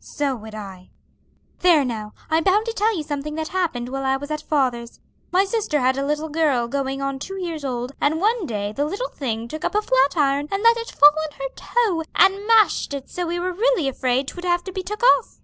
[0.00, 0.90] "So would I.
[1.60, 4.98] There now, I'm bound to tell you something that happened while I was at father's.
[5.30, 8.84] My sister had a little girl going on two years old, and one day the
[8.84, 12.48] little thing took up a flat iron, and let it fall on her toe, and
[12.48, 15.34] mashed it so we were really afraid 'twould have to be took off.